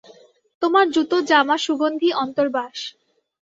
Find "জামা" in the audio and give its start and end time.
1.21-1.55